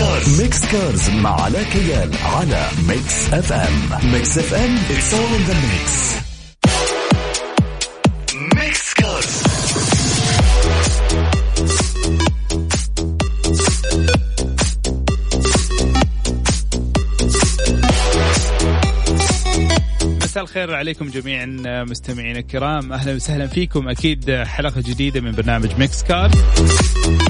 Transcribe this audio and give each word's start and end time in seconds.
Cars 0.00 0.40
Mix 0.42 0.64
Cars 0.72 1.10
مع 1.10 1.40
علاء 1.40 1.62
كيال 1.62 2.10
على 2.24 2.68
Mix 2.88 3.32
FM 3.32 4.12
Mix 4.12 4.38
FM 4.38 4.76
it's 4.76 5.12
all 5.12 5.34
in 5.36 5.50
the 5.50 6.29
الخير 20.40 20.74
عليكم 20.74 21.08
جميعا 21.08 21.46
مستمعينا 21.84 22.38
الكرام. 22.38 22.92
أهلا 22.92 23.14
وسهلا 23.14 23.46
فيكم. 23.46 23.88
أكيد 23.88 24.30
حلقة 24.30 24.80
جديدة 24.80 25.20
من 25.20 25.32
برنامج 25.32 25.70
Mix 25.78 26.02
Car 26.02 26.30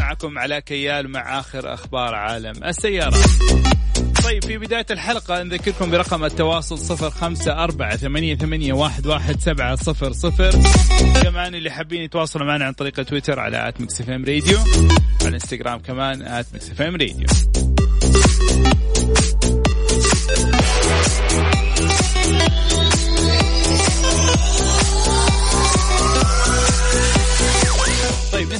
معكم 0.01 0.39
علاء 0.39 0.61
كيال 0.61 1.09
مع 1.09 1.41
آخر 1.41 1.75
أخبار 1.75 2.15
عالم 2.15 2.65
السيارات 2.65 3.15
طيب 4.25 4.45
في 4.45 4.59
بداية 4.59 4.87
الحلقة 4.91 5.43
نذكركم 5.43 5.91
برقم 5.91 6.25
التواصل 6.25 6.79
صفر 6.79 7.11
خمسة 7.11 7.65
أربعة 7.65 7.97
ثمانية, 7.97 8.35
ثمانية 8.35 8.73
واحد, 8.73 9.07
واحد 9.07 9.41
سبعة 9.41 9.77
صفر 9.77 10.13
صفر. 10.13 10.51
كمان 11.23 11.55
اللي 11.55 11.71
حابين 11.71 12.03
يتواصلوا 12.03 12.47
معنا 12.47 12.65
عن 12.65 12.73
طريق 12.73 13.03
تويتر 13.03 13.41
على 13.41 13.69
at 13.69 13.81
Mix 13.81 14.01
Radio 14.01 14.59
على 15.21 15.29
الانستغرام 15.29 15.79
كمان 15.79 16.23
at 16.23 16.47
Mix 16.53 16.81
Radio 16.81 17.27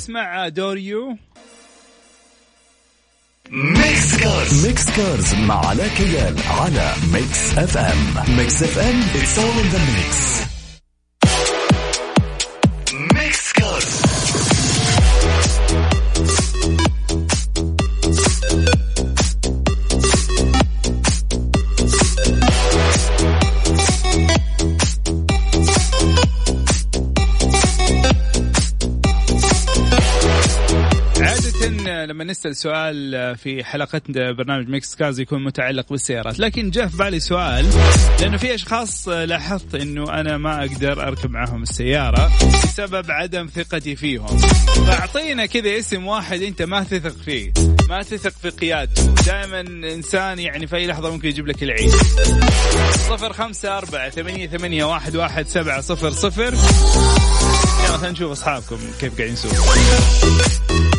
نسمع 0.01 0.49
دوريو 0.49 1.17
Mix 3.51 4.17
Cars. 4.17 4.67
Mix 4.67 4.91
Cars 4.97 5.35
مع 5.35 5.67
علاء 5.67 5.89
كيال 5.89 6.37
على 6.49 6.95
Mix 7.13 7.59
FM. 7.59 8.37
Mix 8.37 8.63
FM 8.63 9.01
it's 9.03 9.39
all 9.39 9.61
in 9.63 9.69
the 9.75 9.79
mix. 9.79 10.11
Mix 10.11 10.50
عادة 31.81 32.07
لما 32.07 32.25
نسأل 32.25 32.57
سؤال 32.57 33.37
في 33.37 33.65
حلقتنا 33.65 34.33
برنامج 34.33 34.69
ميكس 34.69 34.95
كاز 34.95 35.21
يكون 35.21 35.45
متعلق 35.45 35.91
بالسيارات. 35.91 36.39
لكن 36.39 36.71
جاء 36.71 36.87
في 36.87 36.97
بالي 36.97 37.21
سؤال 37.21 37.67
لأنه 38.21 38.37
في 38.37 38.55
أشخاص 38.55 39.09
لاحظت 39.09 39.75
أنه 39.75 40.21
أنا 40.21 40.37
ما 40.37 40.61
أقدر 40.61 41.09
أركب 41.09 41.31
معهم 41.31 41.63
السيارة 41.63 42.33
بسبب 42.65 43.11
عدم 43.11 43.47
ثقتي 43.47 43.97
فيهم. 43.97 44.39
فأعطينا 44.87 45.47
كذا 45.47 45.79
اسم 45.79 46.07
واحد 46.07 46.43
أنت 46.43 46.63
ما 46.63 46.85
تثق 46.85 47.23
فيه 47.25 47.53
ما 47.89 48.03
تثق 48.03 48.33
في 48.43 48.51
قيادته. 48.51 49.15
دائما 49.27 49.61
إنسان 49.95 50.39
يعني 50.39 50.67
في 50.67 50.77
أي 50.77 50.87
لحظة 50.87 51.11
ممكن 51.11 51.29
يجيب 51.29 51.47
لك 51.47 51.63
العيد. 51.63 51.91
صفر 53.09 53.33
خمسة 53.33 53.79
أربعة 53.79 54.11
ثمانية, 54.11 54.47
ثمانية 54.47 54.85
واحد, 54.85 55.17
واحد 55.17 55.47
سبعة 55.47 55.81
صفر 55.81 56.11
صفر. 56.11 56.55
يلا 57.85 57.97
خلينا 57.97 58.13
نشوف 58.13 58.31
أصحابكم 58.33 58.79
كيف 59.01 59.17
قاعدين 59.17 59.33
يسوقوا 59.33 60.90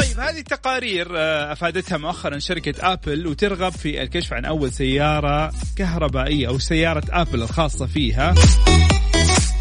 طيب 0.00 0.20
هذه 0.20 0.38
التقارير 0.38 1.08
آه، 1.16 1.52
أفادتها 1.52 1.98
مؤخرا 1.98 2.38
شركة 2.38 2.92
آبل 2.92 3.26
وترغب 3.26 3.72
في 3.72 4.02
الكشف 4.02 4.32
عن 4.32 4.44
أول 4.44 4.72
سيارة 4.72 5.52
كهربائية 5.76 6.48
أو 6.48 6.58
سيارة 6.58 7.02
آبل 7.10 7.42
الخاصة 7.42 7.86
فيها. 7.86 8.34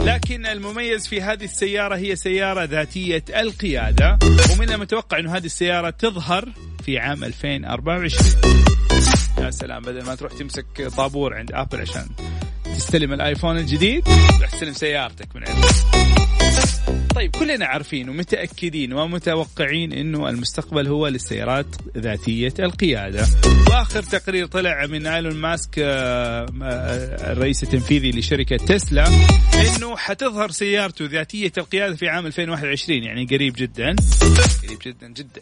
لكن 0.01 0.45
المميز 0.45 1.07
في 1.07 1.21
هذه 1.21 1.43
السيارة 1.43 1.95
هي 1.95 2.15
سيارة 2.15 2.63
ذاتية 2.63 3.23
القيادة 3.29 4.19
ومن 4.51 4.71
المتوقع 4.71 5.19
أن 5.19 5.27
هذه 5.27 5.45
السيارة 5.45 5.89
تظهر 5.89 6.49
في 6.85 6.99
عام 6.99 7.23
2024 7.23 8.41
يا 9.39 9.51
سلام 9.51 9.81
بدل 9.81 10.05
ما 10.05 10.15
تروح 10.15 10.31
تمسك 10.33 10.87
طابور 10.97 11.33
عند 11.33 11.51
أبل 11.51 11.81
عشان 11.81 12.07
تستلم 12.75 13.13
الآيفون 13.13 13.57
الجديد 13.57 14.07
تستلم 14.51 14.73
سيارتك 14.73 15.35
من 15.35 15.43
طيب 15.43 15.88
كلنا 17.39 17.65
عارفين 17.65 18.09
ومتأكدين 18.09 18.93
ومتوقعين 18.93 19.93
أنه 19.93 20.29
المستقبل 20.29 20.87
هو 20.87 21.07
للسيارات 21.07 21.65
ذاتية 21.97 22.53
القيادة. 22.59 23.27
وآخر 23.69 24.03
تقرير 24.03 24.45
طلع 24.45 24.85
من 24.85 25.07
آيلون 25.07 25.35
ماسك 25.35 25.79
آه، 25.79 26.45
آه، 26.63 27.31
الرئيس 27.31 27.63
التنفيذي 27.63 28.11
لشركة 28.11 28.57
تسلا 28.57 29.07
أنه 29.77 29.97
حتظهر 29.97 30.51
سيارته 30.51 31.05
ذاتية 31.05 31.51
القيادة 31.57 31.95
في 31.95 32.09
عام 32.09 32.25
2021 32.25 33.03
يعني 33.03 33.25
قريب 33.25 33.53
جدا. 33.57 33.95
قريب 34.63 34.79
جدا 34.85 35.07
جدا. 35.07 35.41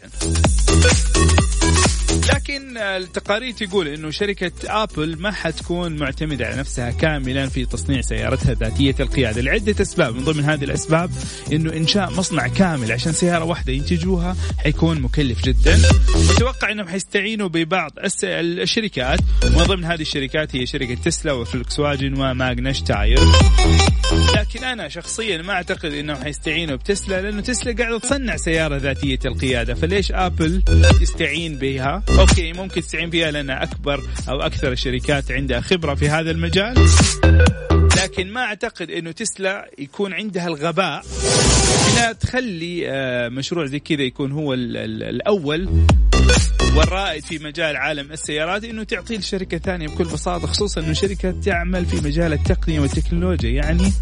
لكن 2.34 2.76
التقارير 2.76 3.52
تقول 3.52 3.88
إنه 3.88 4.10
شركة 4.10 4.52
آبل 4.82 5.16
ما 5.18 5.30
حتكون 5.30 5.96
معتمدة 5.96 6.46
على 6.46 6.56
نفسها 6.56 6.90
كاملا 6.90 7.48
في 7.48 7.64
تصنيع 7.64 8.00
سيارتها 8.00 8.54
ذاتية 8.54 8.94
القيادة. 9.00 9.40
لعدة 9.40 9.82
أسباب 9.82 10.14
من 10.14 10.24
ضمن 10.24 10.44
هذه 10.44 10.64
الأسباب 10.64 11.10
إنه 11.52 11.72
إنشاء 11.72 12.10
مصنع 12.10 12.48
كامل 12.48 12.92
عشان 12.92 13.12
سيارة 13.12 13.44
واحدة 13.44 13.72
ينتجوها 13.72 14.36
حيكون 14.58 15.00
مكلف 15.00 15.42
جدا. 15.44 15.78
متوقع 16.30 16.72
إنهم 16.72 16.88
حيستعينوا 16.88 17.48
ببعض 17.48 17.92
الشركات 18.24 19.20
ومن 19.44 19.64
ضمن 19.64 19.84
هذه 19.84 20.00
الشركات 20.00 20.56
هي 20.56 20.66
شركة 20.66 20.94
تسلا 20.94 21.32
وفولكس 21.32 21.78
واجن 21.78 22.20
و 22.20 22.30
Magna 22.30 22.80
Steyr. 22.80 23.20
لكن 24.36 24.64
أنا 24.64 24.88
شخصيا 24.88 25.42
ما 25.42 25.52
أعتقد 25.52 25.92
إنهم 25.92 26.16
حيستعينوا 26.22 26.76
بتسلا 26.76 27.20
لأنه 27.20 27.40
تسلا 27.40 27.72
قاعدة 27.72 27.98
تصنع 27.98 28.36
سيارة 28.36 28.76
ذاتية 28.76 29.18
القيادة. 29.24 29.74
فليش 29.74 30.12
آبل 30.12 30.62
تستعين 31.00 31.58
بها؟ 31.58 32.02
أوكي 32.18 32.52
ممكن 32.52 32.80
تستعين 32.80 33.10
بها 33.10 33.30
لأنها 33.30 33.62
أكبر 33.62 34.02
أو 34.28 34.40
أكثر 34.40 34.72
الشركات 34.72 35.30
عندها 35.30 35.60
خبرة 35.60 35.94
في 35.94 36.08
هذا 36.08 36.30
المجال. 36.30 36.86
لكن 38.02 38.32
ما 38.32 38.40
أعتقد 38.40 38.90
إنه 38.90 39.10
تسلا 39.10 39.70
يكون 39.78 40.12
عندها 40.12 40.46
الغباء 40.46 41.04
إنها 41.92 42.12
تخلي 42.12 42.82
آه، 42.90 43.28
مشروع 43.28 43.66
زي 43.66 43.78
كذا 43.78 44.02
يكون 44.02 44.32
هو 44.32 44.54
ال- 44.54 44.76
ال- 44.76 45.02
الأول 45.02 45.68
والرائد 46.76 47.24
في 47.24 47.38
مجال 47.38 47.76
عالم 47.76 48.12
السيارات 48.12 48.64
إنه 48.64 48.82
تعطيه 48.84 49.18
لشركة 49.18 49.58
ثانية 49.58 49.88
بكل 49.88 50.04
بساطة 50.04 50.46
خصوصا 50.46 50.80
إنه 50.80 50.92
شركة 50.92 51.30
تعمل 51.44 51.86
في 51.86 51.96
مجال 51.96 52.32
التقنية 52.32 52.80
والتكنولوجيا. 52.80 53.50
يعني 53.50 53.92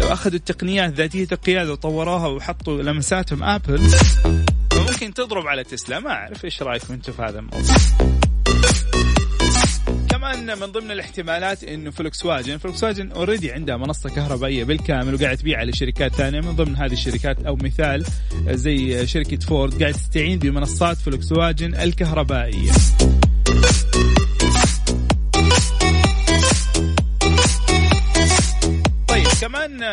لو 0.00 0.12
أخذوا 0.12 0.36
التقنيات 0.36 0.92
ذاتية 0.92 1.28
القيادة 1.32 1.72
وطوروها 1.72 2.26
وحطوا 2.28 2.82
لمساتهم 2.82 3.42
آبل 3.42 3.80
فممكن 4.94 5.14
تضرب 5.14 5.46
على 5.46 5.64
تسلا. 5.64 6.00
ما 6.00 6.10
أعرف 6.10 6.44
إيش 6.44 6.62
رايكم 6.62 6.94
أنتم 6.94 7.12
في 7.12 7.22
هذا 7.22 7.38
الموضوع. 7.38 7.76
كمان 10.10 10.58
من 10.58 10.66
ضمن 10.66 10.90
الاحتمالات 10.90 11.64
إنه 11.64 11.90
فولكس 11.90 12.24
واجن 12.24 12.58
فولكس 12.58 12.84
واجن 12.84 13.12
already 13.12 13.52
عندها 13.52 13.76
منصة 13.76 14.10
كهربائية 14.10 14.64
بالكامل 14.64 15.14
وقاعد 15.14 15.36
تبيعها 15.36 15.64
لشركات 15.64 16.14
ثانية. 16.14 16.40
من 16.40 16.56
ضمن 16.56 16.76
هذه 16.76 16.92
الشركات 16.92 17.42
أو 17.42 17.56
مثال 17.56 18.04
زي 18.50 19.06
شركة 19.06 19.36
فورد 19.36 19.82
قاعد 19.82 19.94
تستعين 19.94 20.38
بمنصات 20.38 20.96
فولكس 20.96 21.32
واجن 21.32 21.74
الكهربائية. 21.74 22.72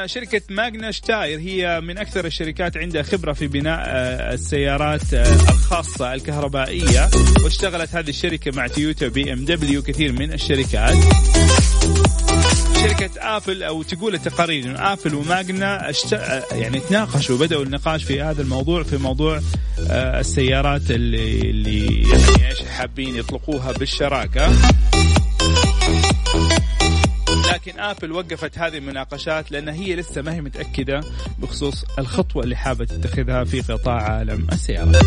شركة 0.05 0.41
Magna 0.49 0.99
Steyr 0.99 1.39
هي 1.39 1.81
من 1.81 1.97
أكثر 1.97 2.25
الشركات 2.25 2.77
عندها 2.77 3.03
خبرة 3.03 3.33
في 3.33 3.47
بناء 3.47 3.79
آه، 3.87 4.33
السيارات 4.33 5.13
آه، 5.13 5.33
الخاصة 5.33 6.13
الكهربائية 6.13 7.09
واشتغلت 7.43 7.95
هذه 7.95 8.09
الشركة 8.09 8.51
مع 8.55 8.67
تويوتا 8.67 9.07
بي 9.07 9.33
إم 9.33 9.45
دبليو 9.45 9.81
كثير 9.81 10.11
من 10.11 10.33
الشركات. 10.33 10.97
شركة 12.81 13.09
آبل 13.17 13.63
أو 13.63 13.83
تقول 13.83 14.13
التقارير 14.13 14.65
انه 14.65 14.93
آبل 14.93 15.15
وماجنا 15.15 15.89
اشت... 15.89 16.11
يعني 16.51 16.79
تناقشوا 16.79 17.37
بدأوا 17.37 17.63
النقاش 17.63 18.03
في 18.03 18.21
هذا 18.21 18.41
الموضوع 18.41 18.83
في 18.83 18.97
موضوع 18.97 19.41
آه، 19.89 20.19
السيارات 20.19 20.91
اللي 20.91 21.41
اللي 21.41 22.01
يعني 22.01 22.49
إيش 22.49 22.61
حابين 22.61 23.15
يطلقوها 23.15 23.71
بالشراكة. 23.71 24.51
لكن 27.53 27.79
آبل 27.79 28.11
وقفت 28.11 28.57
هذه 28.57 28.77
المناقشات 28.77 29.51
لأن 29.51 29.69
هي 29.69 29.95
لسه 29.95 30.21
ما 30.21 30.33
هي 30.33 30.41
متأكدة 30.41 31.01
بخصوص 31.37 31.85
الخطوة 31.99 32.43
اللي 32.43 32.55
حابة 32.55 32.85
تتخذها 32.85 33.43
في 33.43 33.61
قطاع 33.61 34.01
عالم 34.01 34.47
السيارات. 34.51 35.05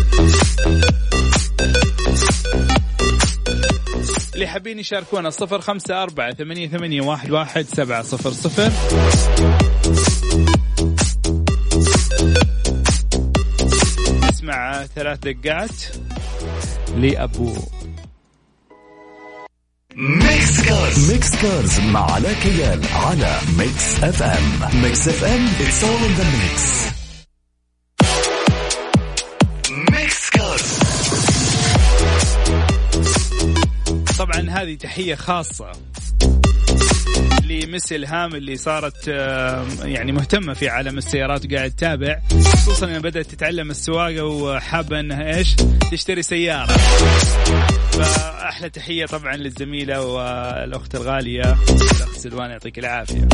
اللي 4.33 4.47
حابين 4.47 4.79
يشاركونا 4.79 5.29
صفر 5.29 5.61
خمسة 5.61 6.03
أربعة 6.03 6.33
ثمانية, 6.33 6.67
ثمانية 6.67 7.01
واحد, 7.01 7.31
واحد 7.31 7.65
سبعة 7.65 8.03
صفر 8.03 8.31
صفر 8.31 8.71
نسمع 14.29 14.85
ثلاث 14.85 15.19
دقات 15.19 15.71
لأبو 16.95 17.53
Mix 19.97 20.61
Cars 20.61 21.11
Mix 21.11 21.35
Cars 21.35 21.79
مع 21.79 22.11
علاء 22.11 22.33
كيال 22.33 22.81
على 22.93 23.39
Mix 23.57 24.03
FM 24.03 24.81
Mix 24.81 25.07
FM 25.07 25.47
it's 25.47 25.83
all 25.83 26.03
in 26.07 26.13
the 26.19 26.25
mix. 26.35 26.61
Mix 29.91 30.29
Cars 30.29 30.79
طبعا 34.17 34.49
هذه 34.49 34.75
تحية 34.75 35.15
خاصة. 35.15 35.71
ل 37.43 37.53
Miss 37.53 37.91
إلهام 37.91 38.35
اللي 38.35 38.57
صارت 38.57 39.07
يعني 39.83 40.11
مهتمة 40.11 40.53
في 40.53 40.69
عالم 40.69 40.97
السيارات 40.97 41.45
وقاعد 41.45 41.71
تتابع. 41.71 42.19
خصوصا 42.53 42.85
انها 42.85 42.99
بدأت 42.99 43.25
تتعلم 43.25 43.71
السواقة 43.71 44.23
وحابة 44.23 44.99
إنها 44.99 45.37
إيش؟ 45.37 45.55
تشتري 45.91 46.23
سيارة. 46.23 46.73
فأحلى 47.91 48.69
تحية 48.69 49.05
طبعا 49.05 49.35
للزميلة 49.35 50.01
والأخت 50.01 50.95
الغالية 50.95 51.57
الأخت 51.69 52.17
سلوان 52.17 52.51
يعطيك 52.51 52.79
العافية. 52.79 53.27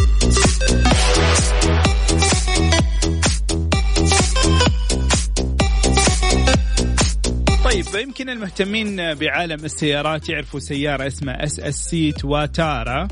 طيب 7.71 7.85
يمكن 7.95 8.29
المهتمين 8.29 9.13
بعالم 9.13 9.65
السيارات 9.65 10.29
يعرفوا 10.29 10.59
سيارة 10.59 11.07
اسمها 11.07 11.43
SSC 11.43 12.11
Tuatara. 12.11 13.07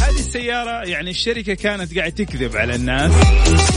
هذه 0.00 0.18
السيارة 0.18 0.88
يعني 0.88 1.10
الشركة 1.10 1.54
كانت 1.54 1.98
قاعد 1.98 2.12
تكذب 2.12 2.56
على 2.56 2.74
الناس 2.74 3.12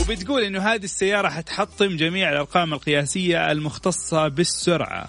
وبتقول 0.00 0.42
إنه 0.42 0.60
هذه 0.60 0.84
السيارة 0.84 1.28
حتحطم 1.28 1.96
جميع 1.96 2.32
الأرقام 2.32 2.74
القياسية 2.74 3.52
المختصة 3.52 4.28
بالسرعة. 4.28 5.08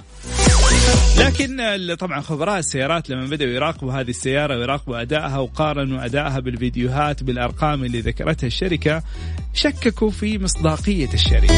لكن 1.18 1.58
طبعا 2.00 2.22
خبراء 2.22 2.60
السيارات 2.60 3.10
لما 3.10 3.26
بدأوا 3.26 3.52
يراقبوا 3.52 3.94
هذه 3.94 4.10
السيارة 4.10 4.58
ويراقبوا 4.58 5.02
أدائها 5.02 5.38
وقارنوا 5.38 6.06
أدائها 6.06 6.40
بالفيديوهات 6.40 7.24
بالأرقام 7.24 7.84
اللي 7.84 8.00
ذكرتها 8.00 8.48
الشركة 8.48 9.04
شككوا 9.54 10.10
في 10.10 10.38
مصداقية 10.38 11.14
الشركة. 11.14 11.54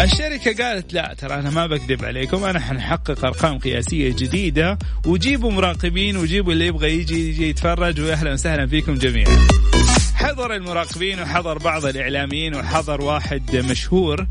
الشركة 0.00 0.64
قالت 0.64 0.92
لا 0.92 1.14
ترى 1.18 1.34
أنا 1.34 1.50
ما 1.50 1.66
بكذب 1.66 2.04
عليكم 2.04 2.44
أنا 2.44 2.60
حنحقق 2.60 3.24
أرقام 3.24 3.58
قياسية 3.58 4.08
جديدة 4.08 4.78
وجيبوا 5.06 5.50
مراقبين 5.52 6.16
وجيبوا 6.16 6.52
اللي 6.52 6.66
يبغى 6.66 6.92
يجي 6.98 7.28
يجي 7.28 7.48
يتفرج 7.48 8.00
وأهلا 8.00 8.32
وسهلا 8.32 8.66
فيكم 8.66 8.94
جميعا. 8.94 9.46
حضر 10.14 10.54
المراقبين 10.54 11.20
وحضر 11.20 11.58
بعض 11.58 11.86
الإعلاميين 11.86 12.54
وحضر 12.54 13.00
واحد 13.00 13.56
مشهور 13.56 14.26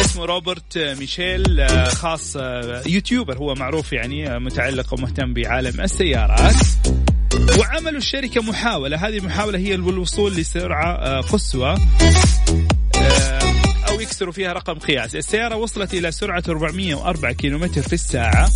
اسمه 0.00 0.24
روبرت 0.24 0.78
ميشيل 0.78 1.66
خاص 1.88 2.36
يوتيوبر 2.86 3.38
هو 3.38 3.54
معروف 3.54 3.92
يعني 3.92 4.38
متعلق 4.38 4.94
ومهتم 4.94 5.34
بعالم 5.34 5.80
السيارات. 5.80 6.56
وعملوا 7.58 7.98
الشركة 7.98 8.42
محاولة 8.42 8.96
هذه 9.08 9.18
المحاولة 9.18 9.58
هي 9.58 9.74
الوصول 9.74 10.32
لسرعة 10.32 11.20
قصوى. 11.20 11.76
أو 14.04 14.08
يكسروا 14.08 14.32
فيها 14.32 14.52
رقم 14.52 14.74
قياسي 14.74 15.18
السيارة 15.18 15.56
وصلت 15.56 15.94
إلى 15.94 16.12
سرعة 16.12 16.42
404 16.48 17.32
كيلومتر 17.32 17.82
في 17.82 17.92
الساعة. 17.92 18.50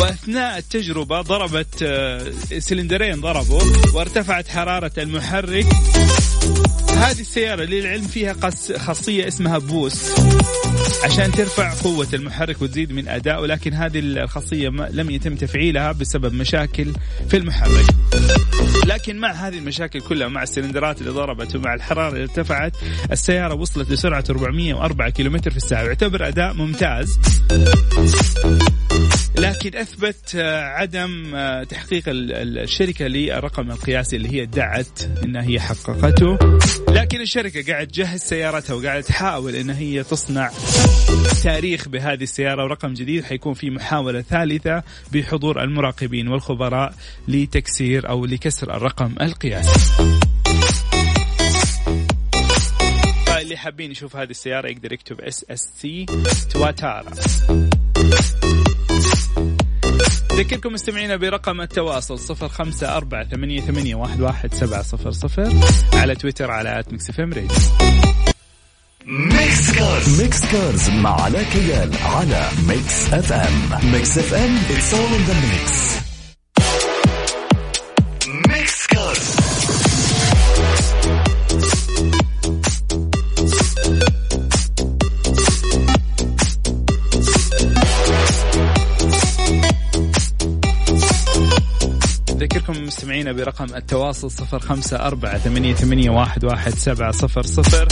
وأثناء 0.00 0.58
التجربة 0.58 1.20
ضربت 1.20 1.84
سلندرين 2.58 3.20
ضربوا 3.20 3.62
وارتفعت 3.94 4.48
حرارة 4.48 4.92
المحرك. 4.98 5.66
هذه 6.96 7.20
السيارة 7.20 7.64
للعلم 7.64 8.02
فيها 8.02 8.34
خاصية 8.76 9.28
اسمها 9.28 9.58
بوست 9.58 10.20
عشان 11.04 11.32
ترفع 11.32 11.74
قوة 11.82 12.08
المحرك 12.14 12.62
وتزيد 12.62 12.92
من 12.92 13.08
أدائه 13.08 13.46
لكن 13.46 13.72
هذه 13.72 13.98
الخاصية 13.98 14.68
لم 14.68 15.10
يتم 15.10 15.34
تفعيلها 15.34 15.92
بسبب 15.92 16.32
مشاكل 16.32 16.92
في 17.28 17.36
المحرك. 17.36 17.84
لكن 18.86 19.16
مع 19.16 19.32
هذه 19.32 19.58
المشاكل 19.58 20.00
كلها 20.00 20.28
مع 20.28 20.42
السلندرات 20.42 21.00
اللي 21.00 21.10
ضربت 21.10 21.56
ومع 21.56 21.74
الحرارة 21.74 22.12
اللي 22.12 22.22
ارتفعت 22.22 22.76
السيارة 23.12 23.54
وصلت 23.54 23.90
لسرعة 23.90 24.24
404 24.30 25.10
كم 25.10 25.38
في 25.38 25.56
الساعة 25.56 25.82
يعتبر 25.82 26.28
أداء 26.28 26.52
ممتاز. 26.54 27.18
لكن 29.38 29.76
أثبت 29.76 30.36
عدم 30.76 31.36
تحقيق 31.68 32.04
الشركة 32.08 33.06
للرقم 33.06 33.70
القياسي 33.70 34.16
اللي 34.16 34.32
هي 34.32 34.42
ادعت 34.42 35.02
انها 35.24 35.42
هي 35.42 35.60
حققته. 35.60 36.38
لكن 36.96 37.20
الشركة 37.20 37.72
قاعد 37.72 37.86
تجهز 37.86 38.20
سيارتها 38.20 38.74
وقاعد 38.74 39.02
تحاول 39.02 39.56
إن 39.56 39.70
هي 39.70 40.02
تصنع 40.02 40.50
تاريخ 41.42 41.88
بهذه 41.88 42.22
السيارة 42.22 42.64
ورقم 42.64 42.94
جديد 42.94 43.24
حيكون 43.24 43.54
في 43.54 43.70
محاولة 43.70 44.20
ثالثة 44.22 44.82
بحضور 45.12 45.62
المراقبين 45.62 46.28
والخبراء 46.28 46.94
لتكسير 47.28 48.08
أو 48.08 48.26
لكسر 48.26 48.76
الرقم 48.76 49.14
القياسي. 49.20 49.94
اللي 53.40 53.56
حابين 53.56 53.90
يشوف 53.90 54.16
هذه 54.16 54.30
السيارة 54.30 54.68
يقدر 54.68 54.92
يكتب 54.92 55.20
SSC 55.20 55.86
Tuatara. 56.52 57.10
ذكركم 60.36 60.72
مستمعينا 60.72 61.16
برقم 61.16 61.60
التواصل 61.60 62.18
صفر 62.18 62.48
خمسة 62.48 62.96
أربعة 62.96 63.24
ثمانية, 63.24 63.60
ثمانية 63.60 63.94
واحد, 63.94 64.20
واحد 64.20 64.54
سبعة 64.54 64.82
صفر 64.82 65.10
صفر 65.10 65.52
على 65.92 66.14
تويتر 66.14 66.50
على 66.50 66.78
at 66.78 66.92
Mix 66.92 67.10
FM 67.10 67.32
Radio. 67.32 67.48
Mix 69.06 69.70
Cars. 69.70 70.22
Mix 70.22 70.52
Cars 70.52 70.90
مع 70.90 71.20
علاء 71.22 71.42
كيال 71.42 71.90
على 72.04 72.48
Mix 72.68 73.12
FM. 73.14 73.92
Mix 73.92 74.18
FM. 74.18 74.58
It's 74.58 74.94
all 74.94 75.14
in 75.14 75.30
the 75.30 75.34
mix. 75.34 76.05
واحد 96.44 96.74
سبعة 96.74 97.12
صفر 97.12 97.42
صفر. 97.42 97.88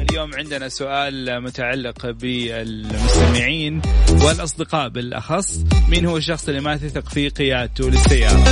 اليوم 0.00 0.34
عندنا 0.34 0.68
سؤال 0.68 1.42
متعلق 1.42 2.10
بالمستمعين 2.10 3.82
والأصدقاء 4.10 4.88
بالأخص. 4.88 5.64
مين 5.88 6.06
هو 6.06 6.16
الشخص 6.16 6.48
اللي 6.48 6.60
ما 6.60 6.76
تثق 6.76 7.08
في 7.08 7.28
قيادته 7.28 7.90
للسيارة؟ 7.90 8.44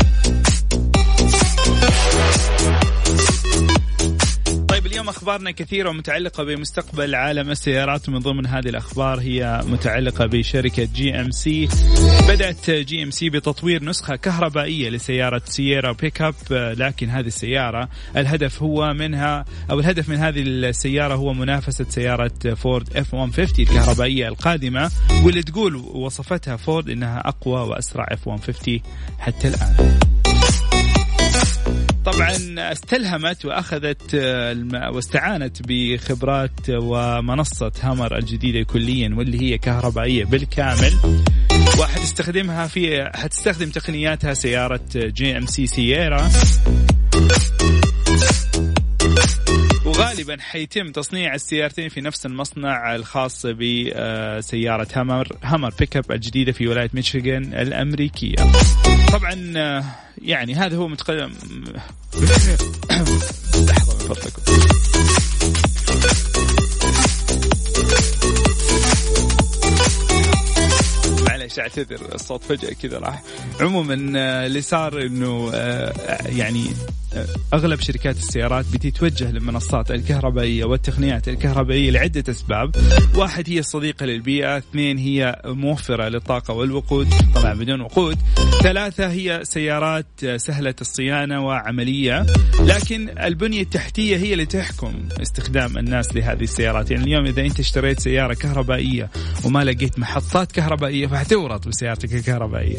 اليوم 5.03 5.15
أخبارنا 5.15 5.51
كثيرة 5.51 5.91
ومتعلقة 5.91 6.45
بمستقبل 6.45 7.15
عالم 7.15 7.51
السيارات 7.51 8.09
ومن 8.09 8.19
ضمن 8.19 8.47
هذه 8.47 8.69
الأخبار 8.69 9.21
هي 9.21 9.61
متعلقة 9.67 10.27
بشركة 10.27 10.89
جي 10.95 11.21
ام 11.21 11.31
سي 11.31 11.69
بدأت 12.29 12.71
جي 12.71 13.03
ام 13.03 13.11
سي 13.11 13.31
بتطوير 13.31 13.85
نسخة 13.85 14.17
كهربائية 14.17 14.91
لسيارة 14.91 15.43
سييرا 15.45 15.93
بيك 15.93 16.23
اب 16.23 16.35
لكن 16.51 17.09
هذه 17.11 17.27
السيارة 17.27 17.89
الهدف 18.17 18.63
هو 18.63 18.93
منها 18.93 19.45
أو 19.71 19.81
الهدف 19.81 20.09
من 20.09 20.17
هذه 20.17 20.43
السيارة 20.43 21.15
هو 21.15 21.33
منافسة 21.33 21.87
سيارة 21.89 22.55
فورد 22.55 22.97
اف 22.97 23.15
150 23.15 23.49
الكهربائية 23.59 24.29
القادمة 24.29 24.91
واللي 25.25 25.43
تقول 25.43 25.77
وصفتها 25.77 26.57
فورد 26.57 26.91
إنها 26.91 27.29
أقوى 27.29 27.61
وأسرع 27.69 28.07
اف 28.11 28.29
150 28.29 28.81
حتى 29.19 29.49
الآن. 29.49 30.22
طبعا 32.05 32.33
استلهمت 32.73 33.45
وأخذت 33.45 34.15
واستعانت 34.95 35.57
بخبرات 35.69 36.61
ومنصة 36.71 37.73
هامر 37.81 38.19
الجديدة 38.19 38.63
كليا 38.63 39.15
واللي 39.17 39.41
هي 39.41 39.59
كهربائية 39.59 40.25
بالكامل. 40.25 40.93
وحتستخدمها 41.81 42.67
في 42.67 43.11
حتستخدم 43.15 43.71
تقنياتها 43.71 44.35
سيارة 44.35 44.81
جي 44.95 45.37
إم 45.39 45.47
سي 45.47 45.67
سييرا. 45.67 46.31
وغالبا 49.85 50.37
حيتم 50.41 50.93
تصنيع 50.93 51.35
السيارتين 51.35 51.89
في 51.89 52.01
نفس 52.01 52.27
المصنع 52.27 52.95
الخاص 52.95 53.47
بسيارة 53.47 54.89
هامر 54.95 55.29
هامر 55.43 55.75
بيك 55.79 55.97
اب 55.97 56.13
الجديدة 56.13 56.53
في 56.53 56.69
ولاية 56.69 56.91
ميشيغان 56.95 57.55
الأمريكية. 57.55 58.37
طبعا 59.13 59.35
يعني 60.23 60.55
هذا 60.55 60.77
هو 60.77 60.89
متقدم 60.89 61.33
لحظة 63.69 63.95
من 63.95 64.15
فضلكم 64.15 64.43
معلش 71.29 71.59
أعتذر 71.59 72.15
الصوت 72.15 72.45
فجأة 72.45 72.73
كذا 72.73 72.99
راح. 72.99 73.23
عموما 73.61 73.95
اللي 74.47 74.63
صار 74.63 75.03
إنه 75.03 75.51
يعني 76.27 76.67
أغلب 77.55 77.81
شركات 77.81 78.17
السيارات 78.17 78.65
بتتوجه 78.73 79.31
للمنصات 79.31 79.91
الكهربائية 79.91 80.65
والتقنيات 80.65 81.29
الكهربائية 81.29 81.91
لعدة 81.91 82.25
أسباب، 82.33 82.77
واحد 83.15 83.51
هي 83.51 83.63
صديقه 83.63 84.07
للبيئة، 84.07 84.59
اثنين 84.59 84.99
هي 84.99 85.43
موفرة 85.45 86.09
للطاقة 86.09 86.55
والوقود، 86.55 87.09
طبعا 87.35 87.55
بدون 87.55 87.81
وقود، 87.81 88.19
ثلاثة 88.63 89.11
هي 89.11 89.41
سيارات 89.43 90.07
سهلة 90.37 90.75
الصيانة 90.81 91.47
وعملية، 91.47 92.27
لكن 92.61 93.19
البنية 93.19 93.63
التحتية 93.63 94.17
هي 94.17 94.33
اللي 94.33 94.47
تحكم 94.47 95.09
استخدام 95.23 95.79
الناس 95.79 96.17
لهذه 96.17 96.43
السيارات، 96.43 96.91
يعني 96.91 97.05
اليوم 97.05 97.27
إذا 97.27 97.43
أنت 97.43 97.61
اشتريت 97.61 98.01
سيارة 98.01 98.35
كهربائية 98.35 99.11
وما 99.45 99.65
لقيت 99.65 99.99
محطات 99.99 100.53
كهربائية 100.53 101.07
فحتورط 101.07 101.69
بسيارتك 101.69 102.15
الكهربائية. 102.15 102.79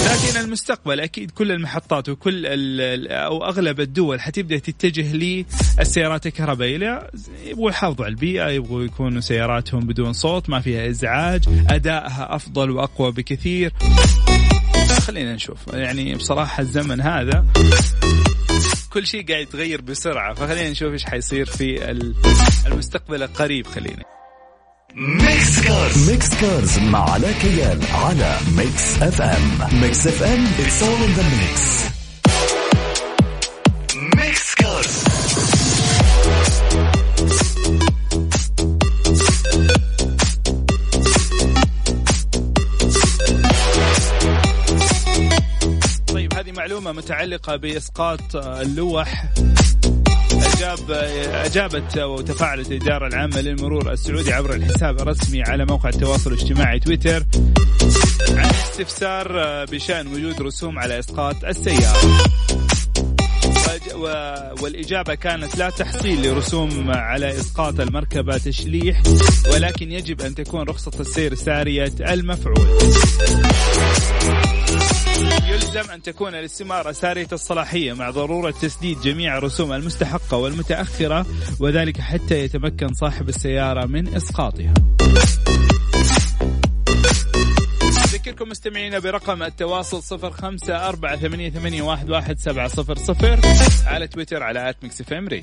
لكن 0.00 0.40
المستقبل 0.40 1.00
أكيد 1.00 1.30
كل 1.30 1.52
المحطات 1.52 1.99
وكل 2.08 2.46
أو 3.08 3.44
أغلب 3.44 3.80
الدول 3.80 4.20
حتبدا 4.20 4.58
تتجه 4.58 5.12
للسيارات 5.78 6.26
الكهربائية. 6.26 7.10
يبغوا 7.46 7.70
يحافظوا 7.70 8.04
على 8.04 8.12
البيئة 8.12 8.48
يبغوا 8.48 8.82
يكونوا 8.82 9.20
سياراتهم 9.20 9.80
بدون 9.80 10.12
صوت 10.12 10.50
ما 10.50 10.60
فيها 10.60 10.88
إزعاج 10.88 11.44
أدائها 11.70 12.34
أفضل 12.34 12.70
وأقوى 12.70 13.12
بكثير. 13.12 13.72
خلينا 15.00 15.34
نشوف. 15.34 15.58
يعني 15.72 16.14
بصراحة 16.14 16.60
الزمن 16.60 17.00
هذا 17.00 17.46
كل 18.90 19.06
شيء 19.06 19.26
قاعد 19.28 19.42
يتغير 19.42 19.80
بسرعة. 19.80 20.34
فخلينا 20.34 20.70
نشوف 20.70 20.92
إيش 20.92 21.04
حيصير 21.04 21.46
في 21.46 21.90
المستقبل 22.66 23.22
القريب. 23.22 23.66
خلينا. 23.66 24.19
Mix 24.94 25.60
Cars 25.60 26.10
Mix 26.10 26.28
Cars 26.40 26.78
مع 26.78 27.10
علاء 27.10 27.32
كيال 27.32 27.78
على 27.92 28.36
Mix 28.56 29.02
FM 29.02 29.80
Mix 29.80 30.06
FM 30.06 30.46
it's 30.46 30.82
all 30.82 31.04
in 31.06 31.12
the 31.18 31.24
mix. 31.24 31.60
Mix 34.16 34.54
Cars 34.54 35.04
طيب 46.06 46.34
هذه 46.34 46.52
معلومة 46.52 46.92
متعلقة 46.92 47.56
بإسقاط 47.56 48.36
اللوح. 48.36 49.24
أجاب 50.60 50.90
أجابت 51.32 51.98
وتفاعلت 51.98 52.70
الإدارة 52.72 53.06
العامة 53.06 53.40
للمرور 53.40 53.92
السعودي 53.92 54.32
عبر 54.32 54.54
الحساب 54.54 55.00
الرسمي 55.00 55.42
على 55.42 55.64
موقع 55.64 55.88
التواصل 55.88 56.32
الاجتماعي 56.32 56.80
تويتر 56.80 57.24
عن 58.30 58.50
استفسار 58.50 59.28
بشأن 59.64 60.06
وجود 60.06 60.42
رسوم 60.42 60.78
على 60.78 60.98
إسقاط 60.98 61.44
السيارة. 61.44 62.24
والإجابة 64.62 65.14
كانت 65.14 65.58
لا 65.58 65.70
تحصيل 65.70 66.28
لرسوم 66.28 66.90
على 66.90 67.30
إسقاط 67.40 67.80
المركبة 67.80 68.38
تشليح 68.38 69.02
ولكن 69.52 69.92
يجب 69.92 70.20
أن 70.20 70.34
تكون 70.34 70.62
رخصة 70.62 71.00
السير 71.00 71.34
سارية 71.34 71.92
المفعول. 72.00 72.78
يلزم 75.48 75.90
أن 75.90 76.02
تكون 76.02 76.34
الاستمارة 76.34 76.92
سارية 76.92 77.28
الصلاحية 77.32 77.92
مع 77.92 78.10
ضرورة 78.10 78.50
تسديد 78.50 79.00
جميع 79.00 79.38
الرسوم 79.38 79.72
المستحقة 79.72 80.36
والمتأخرة 80.36 81.26
وذلك 81.60 82.00
حتى 82.00 82.44
يتمكن 82.44 82.94
صاحب 82.94 83.28
السيارة 83.28 83.86
من 83.86 84.14
إسقاطها. 84.14 84.74
أذكركم 88.14 88.48
مستمعينا 88.48 88.98
برقم 88.98 89.42
التواصل 89.42 90.02
صفر 90.02 90.30
خمسة 90.30 90.88
أربعة 90.88 91.16
ثمانية, 91.16 91.50
ثمانية 91.50 91.82
واحد, 91.82 92.10
واحد 92.10 92.38
سبعة 92.38 92.68
صفر 92.68 92.98
صفر 92.98 93.40
على 93.86 94.08
تويتر 94.08 94.42
على 94.42 94.70
at 94.70 94.76
Mix 94.82 95.00
F 95.00 95.12
راديو. 95.12 95.42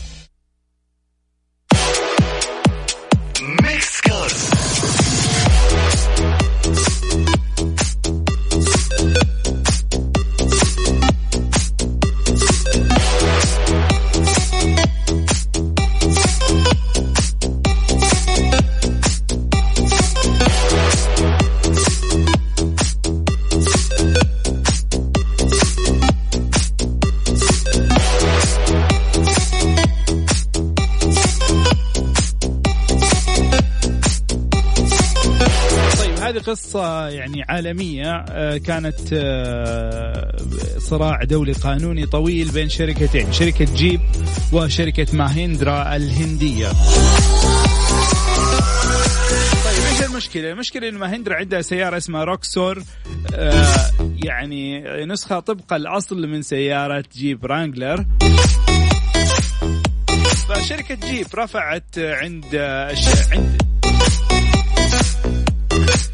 قصة 36.51 37.07
يعني 37.07 37.43
عالمية 37.49 38.25
كانت 38.57 38.99
صراع 40.77 41.23
دولي 41.23 41.51
قانوني 41.51 42.05
طويل 42.05 42.51
بين 42.51 42.69
شركتين 42.69 43.31
شركة 43.31 43.65
جيب 43.65 44.01
وشركة 44.53 45.07
ماهندرا 45.13 45.95
الهندية 45.95 46.67
طيب 49.65 49.85
إيش 49.91 50.03
المشكلة؟ 50.03 50.51
المشكلة 50.51 50.89
انه 50.89 50.99
ماهندرا 50.99 51.35
عندها 51.35 51.61
سيارة 51.61 51.97
اسمها 51.97 52.23
روكسور 52.23 52.83
يعني 54.23 54.83
نسخة 55.05 55.39
طبق 55.39 55.73
الأصل 55.73 56.27
من 56.27 56.41
سيارة 56.41 57.03
جيب 57.15 57.45
رانجلر 57.45 58.05
فشركة 60.49 60.95
جيب 60.95 61.27
رفعت 61.35 61.97
عند 61.97 62.55
عند 63.31 63.60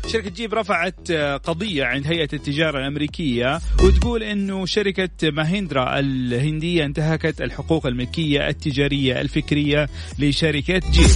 شركة 0.07 0.29
جيب 0.29 0.53
رفعت 0.53 1.11
قضية 1.43 1.85
عند 1.85 2.07
هيئة 2.07 2.29
التجارة 2.33 2.79
الأمريكية 2.79 3.59
وتقول 3.83 4.23
أنه 4.23 4.65
شركة 4.65 5.31
ماهندرا 5.31 5.99
الهندية 5.99 6.85
انتهكت 6.85 7.41
الحقوق 7.41 7.85
الملكية 7.85 8.47
التجارية 8.47 9.21
الفكرية 9.21 9.89
لشركة 10.19 10.81
جيب. 10.91 11.09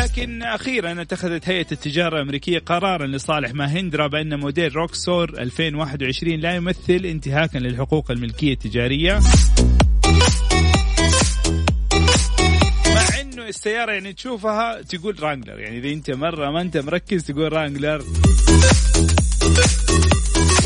لكن 0.00 0.42
أخيرا 0.42 1.02
اتخذت 1.02 1.48
هيئة 1.48 1.66
التجارة 1.72 2.16
الأمريكية 2.16 2.58
قرارا 2.58 3.06
لصالح 3.06 3.54
ماهندرا 3.54 4.06
بأن 4.06 4.40
موديل 4.40 4.76
روكسور 4.76 5.30
2021 5.38 6.40
لا 6.40 6.54
يمثل 6.54 7.04
انتهاكا 7.04 7.58
للحقوق 7.58 8.10
الملكية 8.10 8.52
التجارية. 8.52 9.20
السيارة 13.54 13.92
يعني 13.92 14.12
تشوفها 14.12 14.82
تقول 14.82 15.22
رانجلر. 15.22 15.60
يعني 15.60 15.78
إذا 15.78 15.88
أنت 15.88 16.10
مرة 16.10 16.50
ما 16.50 16.60
أنت 16.60 16.76
مركز 16.76 17.24
تقول 17.24 17.52
رانجلر. 17.52 18.04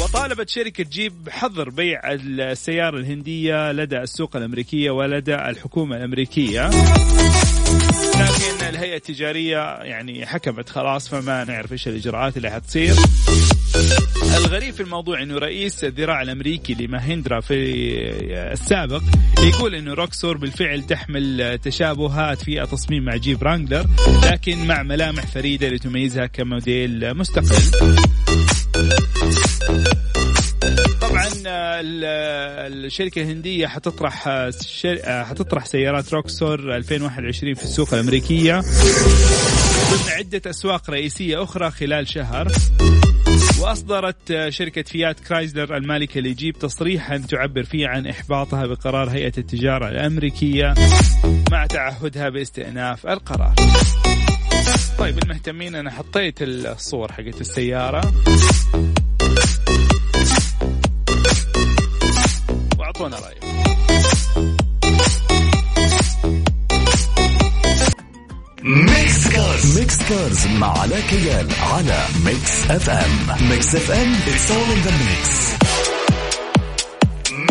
وطالبت 0.03 0.49
شركة 0.49 0.85
جيب 0.85 1.29
حظر 1.31 1.71
بيع 1.71 2.01
السيارة 2.13 2.99
الهندية 2.99 3.73
لدى 3.73 3.99
السوق 3.99 4.37
الأمريكية 4.37 4.91
ولدى 4.91 5.35
الحكومة 5.35 5.97
الأمريكية. 5.97 6.69
لكن 8.15 8.65
الهيئة 8.69 8.97
التجارية 8.97 9.77
يعني 9.83 10.27
حكمت 10.27 10.69
خلاص 10.69 11.09
فما 11.09 11.45
نعرف 11.45 11.73
إيش 11.73 11.89
الإجراءات 11.89 12.37
اللي 12.37 12.51
حتصير. 12.51 12.95
الغريب 14.37 14.75
في 14.75 14.81
الموضوع 14.81 15.23
إنه 15.23 15.39
رئيس 15.39 15.85
الذراع 15.85 16.23
الأمريكي 16.23 16.75
لماهندرا 16.75 17.41
في 17.41 17.55
السابق 18.53 19.03
يقول 19.43 19.75
إنه 19.75 19.95
روكسور 19.95 20.37
بالفعل 20.37 20.83
تحمل 20.83 21.59
تشابهات 21.63 22.43
في 22.43 22.63
التصميم 22.63 23.05
مع 23.05 23.17
جيب 23.17 23.43
رانجلر 23.43 23.87
لكن 24.25 24.67
مع 24.67 24.83
ملامح 24.83 25.27
فريدة 25.27 25.69
لتميزها 25.69 26.27
كموديل 26.27 27.15
مستقل. 27.15 27.57
طبعا 31.01 31.29
الشركة 32.69 33.23
الهندية 33.23 33.67
حتطرح 33.67 34.29
حتطرح 35.05 35.67
سيارات 35.67 36.15
روكسور 36.15 36.77
2021 36.77 37.55
في 37.55 37.63
السوق 37.63 37.95
الأمريكية 37.95 38.61
ضمن 39.91 40.09
عدة 40.09 40.51
أسواق 40.51 40.91
رئيسية 40.91 41.43
أخرى 41.43 41.71
خلال 41.71 42.09
شهر. 42.09 42.49
وأصدرت 43.61 44.49
شركة 44.49 44.83
فيات 44.83 45.21
كرايزلر 45.21 45.77
المالكة 45.77 46.21
لجيب 46.21 46.59
تصريحا 46.59 47.19
تعبر 47.19 47.63
فيه 47.63 47.89
عن 47.89 48.07
إحباطها 48.07 48.67
بقرار 48.67 49.11
هيئة 49.11 49.33
التجارة 49.39 49.89
الأمريكية 49.89 50.75
مع 51.51 51.67
تعهدها 51.67 52.29
باستئناف 52.29 53.07
القرار. 53.07 53.55
طيب 54.99 55.19
المهتمين 55.19 55.75
أنا 55.75 55.91
حطيت 55.91 56.43
الصور 56.43 57.13
حقت 57.13 57.41
السيارة 57.41 58.13
وأعطونا 62.79 63.17
رايكم. 63.17 63.49
مع 70.59 70.79
علاء 70.79 71.01
كيال 71.01 71.47
على 71.61 72.05
Mix 72.25 72.71
FM 72.71 73.49
Mix 73.51 73.75
FM 73.75 74.15
all 74.15 74.71
in 74.75 74.81
the 74.87 74.91
mix. 74.91 75.29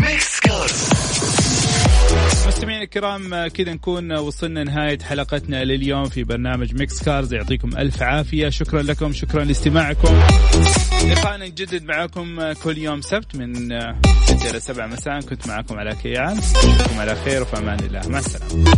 Mix 0.01 0.39
مستمعينا 2.47 2.83
الكرام 2.83 3.47
كذا 3.47 3.73
نكون 3.73 4.11
وصلنا 4.11 4.63
نهاية 4.63 4.99
حلقتنا 4.99 5.63
لليوم 5.63 6.09
في 6.09 6.23
برنامج 6.23 6.73
Mix 6.75 7.03
Cars 7.03 7.33
يعطيكم 7.33 7.77
ألف 7.77 8.01
عافية. 8.01 8.49
شكرا 8.49 8.81
لكم 8.81 9.13
شكرا 9.13 9.43
لاستماعكم. 9.43 10.21
لقاءنا 11.09 11.47
نجدد 11.47 11.83
معكم 11.83 12.53
كل 12.53 12.77
يوم 12.77 13.01
سبت 13.01 13.35
من 13.35 13.55
6 14.25 14.49
إلى 14.49 14.59
7 14.59 14.87
مساء. 14.87 15.21
كنت 15.21 15.47
معكم 15.47 15.79
علاء 15.79 15.95
كيال. 16.03 16.37
أشوفكم 16.37 16.99
على 16.99 17.15
خير 17.25 17.41
وفي 17.41 17.57
أمان 17.57 17.79
الله. 17.79 18.01
مع 18.07 18.19
السلامة. 18.19 18.73